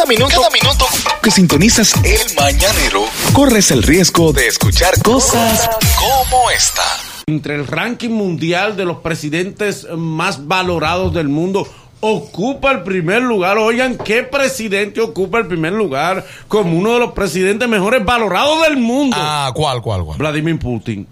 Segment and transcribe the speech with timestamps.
[0.00, 0.86] Cada minuto, cada minuto
[1.22, 3.04] que sintonizas el mañanero,
[3.34, 5.68] corres el riesgo de escuchar cosas
[5.98, 6.82] como esta.
[7.26, 11.68] Entre el ranking mundial de los presidentes más valorados del mundo,
[12.00, 13.58] ocupa el primer lugar.
[13.58, 18.78] Oigan, ¿qué presidente ocupa el primer lugar como uno de los presidentes mejores valorados del
[18.78, 19.14] mundo?
[19.20, 20.16] Ah, ¿cuál, cuál, cuál?
[20.16, 21.06] Vladimir Putin.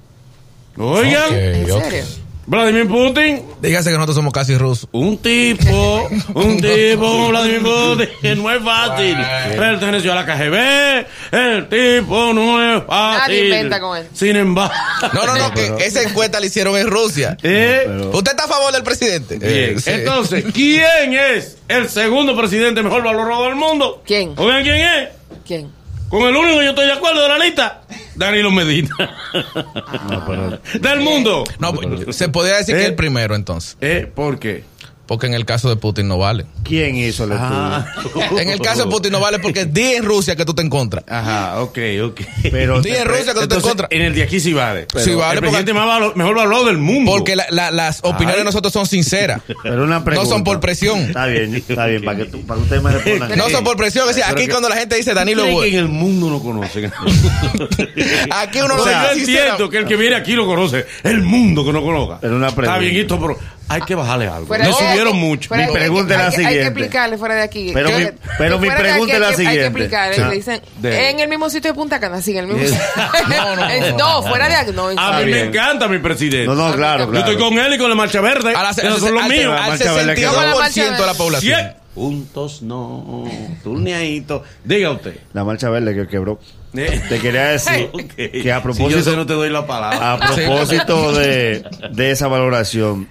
[0.78, 2.04] Oigan, ¿En serio?
[2.48, 3.42] Vladimir Putin.
[3.60, 4.88] Dígase que nosotros somos casi rusos.
[4.92, 9.16] Un tipo, un tipo como Vladimir Putin, que no es fácil.
[9.54, 11.06] Perteneció a la KGB,
[11.36, 13.20] el tipo no es fácil.
[13.20, 14.06] Nadie inventa con él.
[14.14, 14.72] Sin embargo.
[15.12, 17.36] No, no, no, que esa encuesta la hicieron en Rusia.
[17.50, 19.38] Eh, ¿Usted está a favor del presidente?
[19.38, 19.76] Bien.
[19.76, 19.90] Eh, sí.
[19.90, 24.02] Entonces, ¿quién es el segundo presidente mejor valorado del mundo?
[24.06, 24.34] ¿Quién?
[24.36, 25.08] Oigan, ¿quién es?
[25.46, 25.77] ¿Quién?
[26.08, 27.82] Con el único que yo estoy de acuerdo de la lista,
[28.14, 28.88] Danilo Medina.
[30.80, 31.44] del mundo.
[31.58, 31.74] No,
[32.12, 33.76] se podría decir que el primero entonces.
[33.80, 34.64] Eh, ¿Por qué?
[35.08, 36.44] Porque en el caso de Putin no vale.
[36.62, 37.50] ¿Quién hizo el estudio?
[37.50, 37.86] Ah.
[38.38, 41.02] En el caso de Putin no vale porque di en Rusia que tú te encuentras.
[41.08, 42.20] Ajá, ok, ok.
[42.50, 43.88] Pero Di en Rusia que tú te encuentras.
[43.90, 44.86] en el de aquí sí vale.
[44.98, 47.10] Sí vale, el presidente porque- más valo- mejor valorado del mundo.
[47.10, 48.38] Porque la- la- las opiniones Ay.
[48.40, 49.40] de nosotros son sinceras.
[49.62, 50.28] Pero una No pregunta.
[50.30, 50.98] son por presión.
[51.00, 53.38] Está bien, está bien, para que, tú- para que ustedes me respondan.
[53.38, 54.04] No son por presión.
[54.10, 55.88] Es decir, Pero aquí que- cuando la gente dice Danilo ¿Creen que Boy, en el
[55.88, 56.92] mundo no conocen.
[58.30, 60.46] aquí uno O lo sea, yo dice sincera- entiendo que el que viene aquí lo
[60.46, 60.84] conoce.
[61.02, 62.18] El mundo que no conozca.
[62.20, 62.72] Pero una pregunta.
[62.76, 64.46] Está bien, esto, pero hay que bajarle algo.
[64.46, 64.70] Fuera Me
[65.06, 65.54] mucho.
[65.54, 66.66] Mi pregunta es la hay que- Hay que siguiente.
[66.80, 67.70] explicarle fuera de aquí.
[67.74, 68.04] Pero mi-
[68.38, 69.64] pero pregunta es la hay que- Hay que siguiente.
[69.66, 70.14] explicarle.
[70.16, 70.22] Sí.
[70.22, 72.82] Le dicen, De- en el mismo sitio de Punta Cana, sí, en el mismo sitio.
[73.28, 74.70] No, no, no, no, fuera de aquí.
[74.74, 76.46] No, A mí me encanta mi presidente.
[76.46, 78.54] No, no, claro, Yo estoy con él y con la marcha verde.
[78.54, 79.54] a la- Esos son los míos.
[79.58, 81.58] al Marcha Verde que- 62% de la población.
[81.60, 83.24] Cien puntos no.
[83.64, 84.44] Turneadito.
[84.64, 85.16] Diga usted.
[85.32, 86.38] La marcha verde que quebró.
[86.76, 87.02] Eh.
[87.08, 90.12] Te quería decir que a Si propósito, yo sé, no te doy la palabra.
[90.12, 93.08] a propósito de, de esa valoración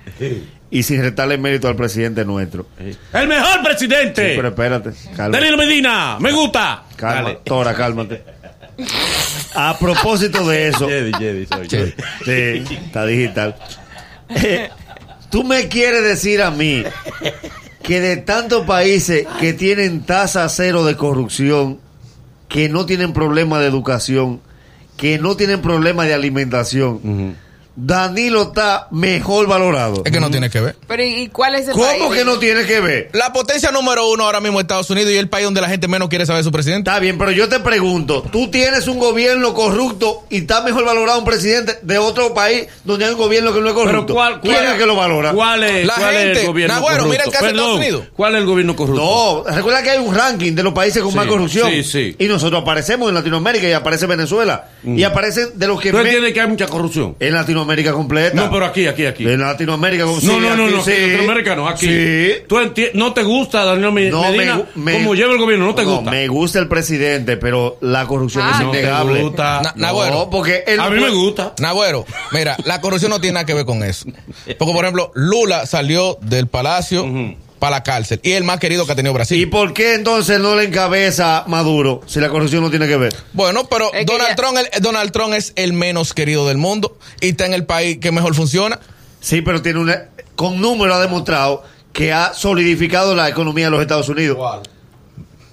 [0.70, 2.68] y sin restarle mérito al presidente nuestro.
[3.14, 4.34] El mejor presidente.
[4.36, 4.92] Pero espérate.
[5.16, 6.18] Danilo Medina.
[6.20, 6.84] Me gusta.
[6.96, 7.36] Calma.
[7.44, 8.24] Tora, cálmate.
[9.56, 11.80] A propósito de eso, Jedi, Jedi, soy yo.
[12.26, 13.56] sí, está digital.
[14.30, 14.70] Eh,
[15.30, 16.84] Tú me quieres decir a mí
[17.84, 21.80] que de tantos países que tienen tasa cero de corrupción,
[22.48, 24.40] que no tienen problema de educación,
[24.96, 27.36] que no tienen problema de alimentación,
[27.80, 30.02] Danilo está mejor valorado.
[30.04, 30.76] Es que no tiene que ver.
[30.88, 32.04] Pero ¿y cuál es el ¿Cómo país?
[32.12, 33.12] que no tiene que ver?
[33.14, 35.88] La potencia número uno ahora mismo es Estados Unidos y el país donde la gente
[35.88, 36.90] menos quiere saber su presidente.
[36.90, 41.20] Está bien, pero yo te pregunto, tú tienes un gobierno corrupto y está mejor valorado
[41.20, 44.06] un presidente de otro país donde hay un gobierno que no es corrupto.
[44.08, 45.32] Pero ¿cuál, ¿Quién cuál- es el que lo valora?
[45.34, 46.42] ¿Cuál es, La cuál es gente.
[46.42, 47.12] el gobierno Nagüero, corrupto?
[47.12, 48.04] mira el caso de Estados Unidos.
[48.16, 49.44] ¿Cuál es el gobierno corrupto?
[49.46, 51.70] No, recuerda que hay un ranking de los países con Sí, más corrupción.
[51.70, 52.16] sí, sí.
[52.18, 54.70] Y nosotros aparecemos en Latinoamérica y aparece Venezuela.
[54.84, 57.16] Y aparecen de los que ¿Tú entiendes que hay mucha corrupción?
[57.20, 58.36] en Latinoamérica completa.
[58.36, 59.28] No, pero aquí, aquí, aquí.
[59.28, 60.92] En Latinoamérica No, sí, no, no, aquí no, sí.
[60.92, 61.88] Latinoamérica no, aquí.
[61.88, 62.32] Sí.
[62.48, 65.66] ¿Tú enti- ¿No te gusta Daniel Me- No, Medina me me- como lleva el gobierno?
[65.68, 66.12] ¿No te No, gusta?
[66.12, 68.52] me gusta el presidente, pero la corrupción Ah.
[68.56, 69.22] es No innegable.
[69.22, 69.62] gusta.
[69.62, 69.74] Na-.
[69.76, 71.54] No, porque él A no mí me gusta.
[71.60, 74.06] Nagüero, mira, la corrupción no tiene nada que ver con eso.
[74.58, 77.06] Porque, por ejemplo, Lula salió del palacio
[77.60, 79.50] para la cárcel y el más querido que ha tenido ¿Y Brasil.
[79.50, 83.16] por qué entonces no le encabeza Maduro si la corrupción no tiene que ver?
[83.34, 87.30] Bueno, pero Donald, ya- Trump, el- Donald Trump es el menos querido del mundo y
[87.30, 88.80] está en el país que mejor funciona.
[89.20, 91.64] Sí, pero tiene una, con número ha demostrado
[91.94, 94.38] que ha solidificado la economía de los Estados Unidos.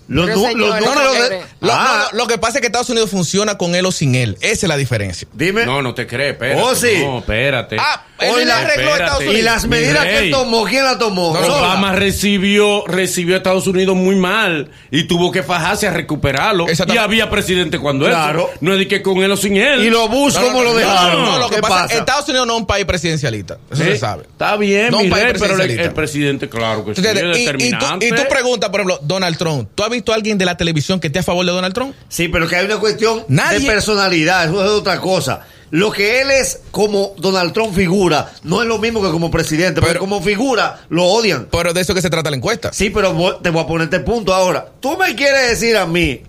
[0.06, 1.40] Los, señor, los no, números no, de...
[1.62, 4.14] Lo, Ah, no, lo que pasa es que Estados Unidos funciona con él o sin
[4.14, 4.36] él.
[4.42, 5.26] Esa es la diferencia.
[5.32, 5.64] dime.
[5.64, 6.60] No, no te crees, espérate.
[6.60, 6.98] Oh, sí.
[7.00, 7.76] No, espérate.
[7.80, 11.32] Ah, Hoy la- arregló Estados y las medidas que tomó, ¿quién las tomó?
[11.34, 11.40] No.
[11.40, 16.66] Obama recibió, recibió a Estados Unidos muy mal y tuvo que fajarse a recuperarlo.
[16.70, 18.48] Y había presidente cuando Claro.
[18.50, 18.58] eso.
[18.60, 19.84] No es de que con él o sin él.
[19.86, 21.22] Y no, ¿cómo no, lo dejaron?
[21.24, 21.94] No, no, lo que ¿Qué pasa, pasa?
[21.98, 23.58] Estados Unidos no es un país presidencialista.
[23.70, 23.86] Eso ¿Eh?
[23.86, 24.22] se sabe.
[24.24, 27.12] Está bien, No mi un país rey, pero el, presidente, claro que sí, Y, y
[27.12, 28.06] tú, determinante.
[28.08, 29.68] y tú preguntas, por ejemplo, Donald Trump.
[29.74, 31.94] ¿Tú has visto a alguien de la televisión que esté a favor de Donald Trump?
[32.08, 35.40] Sí, pero que hay una cuestión Nadie- de personalidad, eso es otra cosa.
[35.70, 39.80] Lo que él es como Donald Trump figura no es lo mismo que como presidente,
[39.80, 41.48] pero, Pero- como figura lo odian.
[41.50, 42.72] Pero de eso que se trata la encuesta.
[42.72, 44.66] Sí, pero te voy a poner este punto ahora.
[44.80, 46.22] Tú me quieres decir a mí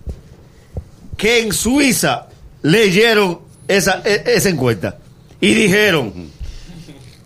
[1.17, 2.27] que en Suiza
[2.61, 4.97] leyeron esa, e- esa encuesta
[5.39, 6.31] y dijeron,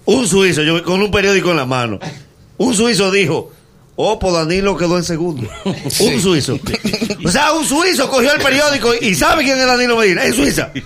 [0.05, 2.00] un suizo, yo con un periódico en la mano,
[2.57, 3.51] un suizo dijo,
[4.01, 5.48] oh, pues Danilo quedó en segundo.
[5.66, 6.57] Un suizo.
[7.25, 10.72] O sea, un suizo cogió el periódico y sabe quién es Danilo Medina, en Suiza.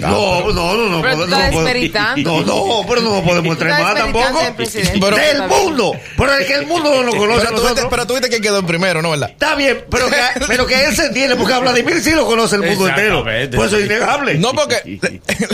[0.00, 1.02] No, no, no, no.
[1.02, 2.40] Pero tú no estás desmeritando.
[2.42, 4.40] No, no, pero no podemos entrar más tampoco.
[4.56, 4.98] presidente.
[5.00, 5.92] Pero- Del mundo.
[6.16, 7.86] Pero es que el mundo no lo conoce a Pero viste, nosotros.
[7.90, 9.30] pero tú viste que quedó en primero, ¿no verdad?
[9.30, 10.16] Está bien, pero que,
[10.46, 13.22] pero que él se entiende, porque a Vladimir sí lo conoce el mundo entero.
[13.22, 14.34] Pues eso es innegable.
[14.38, 14.98] No, porque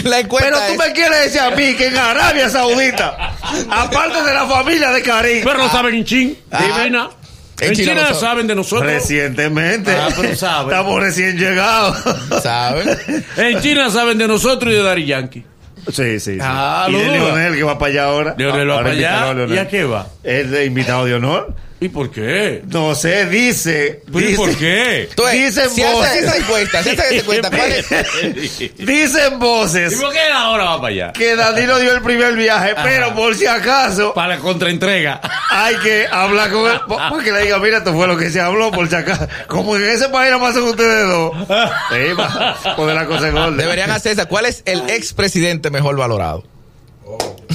[0.05, 3.35] la encuesta pero tú es- me quieres decir a mí que en Arabia Saudita,
[3.71, 6.38] aparte de la familia de Karim, Pero no saben en chin.
[6.50, 6.59] Ah.
[7.58, 8.20] En China, no saben.
[8.20, 8.93] saben de nosotros.
[8.93, 9.90] Recientemente.
[9.93, 10.70] Ah, pero sabe.
[10.73, 11.96] Estamos recién llegados.
[12.43, 12.99] ¿Saben?
[13.38, 15.44] En China saben de nosotros y de Dari Yankee.
[15.90, 16.38] Sí, sí, sí.
[16.43, 17.05] Ah, y de.
[17.12, 18.34] Leonel que va para allá ahora.
[18.37, 19.32] Leonel va para allá.
[19.34, 19.55] Leonel.
[19.55, 20.06] ¿Y a qué va?
[20.23, 21.55] Es de invitado de honor.
[21.78, 22.62] ¿Y por qué?
[22.69, 24.02] No sé, dice.
[24.06, 25.08] ¿Pero ¿Y dice- por qué?
[25.32, 26.23] Dicen si haces voces.
[26.25, 27.88] esa encuesta, si haces esa encuesta, ¿cuál es?
[28.78, 31.12] Dicen ¿Y voces por qué ahora va para allá?
[31.12, 35.20] que Danilo dio el primer viaje, pero por si acaso Para la contraentrega.
[35.64, 38.31] Hay que hablar con él pa- para que le diga, mira, esto fue lo que
[38.31, 39.26] se habló, por si acaso.
[39.49, 41.32] Como en ese país no pasan ustedes dos.
[41.91, 43.56] Sí, va, poner la cosa en orden.
[43.56, 44.26] Deberían hacer esa.
[44.26, 46.44] ¿Cuál es el expresidente mejor valorado?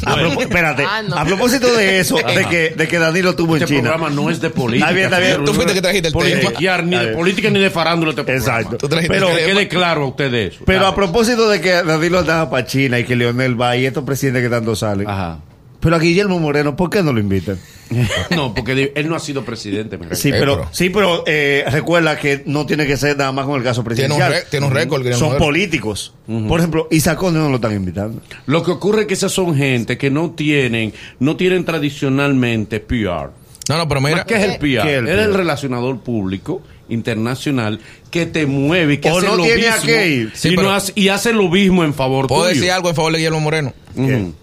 [0.05, 1.15] A propó- espérate, Ah, no.
[1.15, 3.91] a propósito de eso, de que, de que Danilo tuvo en Este China.
[3.91, 4.87] programa no es de política.
[4.89, 5.45] Está bien, está bien.
[5.45, 6.81] Tú fuiste que trajiste el tema.
[6.81, 8.33] Ni de política ni de farándula este.
[8.33, 8.77] Exacto.
[9.07, 10.63] Pero, Que quede claro a usted de eso.
[10.65, 14.03] pero a propósito de que Danilo andaba para China y que Leonel va y estos
[14.03, 15.07] presidentes que tanto salen.
[15.07, 15.37] Ajá.
[15.81, 17.59] Pero a Guillermo Moreno, ¿por qué no lo invitan?
[18.29, 19.99] No, porque él no ha sido presidente.
[20.13, 23.63] Sí, pero, sí, pero eh, recuerda que no tiene que ser nada más con el
[23.63, 24.31] caso presidencial.
[24.31, 24.99] re- tiene un récord.
[25.01, 25.45] Guillermo Son Moreno.
[25.45, 26.13] políticos.
[26.47, 28.21] Por ejemplo, Isaconde no lo están invitando.
[28.45, 33.31] Lo que ocurre es que esas son gente que no tienen, no tienen tradicionalmente PR.
[33.67, 34.23] No, no, pero mira.
[34.23, 34.59] ¿Qué es el PR?
[34.59, 35.37] ¿Qué es el Él es el PR?
[35.39, 37.79] relacionador público internacional
[38.09, 40.31] que te mueve y que O hace no lo tiene a mismo qué ir.
[40.33, 42.55] Sí, y, no hace, y hace lo mismo en favor ¿Puedo tuyo.
[42.55, 43.73] decir algo en favor de Guillermo Moreno?
[43.95, 44.33] Ujú.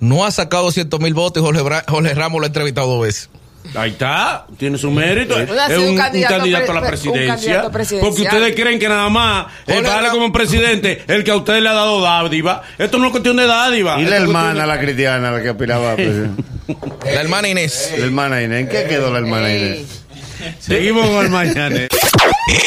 [0.00, 3.02] No ha sacado 200 mil votos y Jorge, Bra- Jorge Ramos lo ha entrevistado dos
[3.02, 3.30] veces.
[3.74, 5.36] Ahí está, tiene su mérito.
[5.40, 7.62] Es un, un un candidato a la presidencia.
[8.00, 11.68] Porque ustedes creen que nada más vale Ram- como presidente el que a usted le
[11.68, 12.62] ha dado dádiva.
[12.78, 14.00] Esto no es cuestión de dádiva.
[14.00, 16.42] Y la hermana, de- la cristiana, la que aspiraba a presidente.
[17.04, 17.92] La hermana Inés.
[17.96, 18.60] La hermana Inés.
[18.62, 19.58] ¿En qué quedó la hermana Ey.
[19.78, 20.56] Inés?
[20.60, 21.80] Seguimos con el mañana.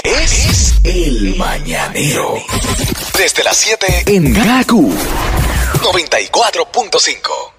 [0.03, 2.35] Es el mañanero.
[3.17, 4.93] Desde las 7 en Gaku
[5.79, 7.58] 94.5.